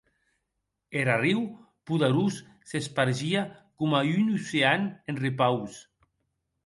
Er 1.01 1.09
arriu 1.15 1.43
poderós 1.91 2.39
s'espargie 2.71 3.43
coma 3.83 4.01
un 4.23 4.35
ocean 4.41 4.89
en 5.13 5.21
repaus. 5.29 5.79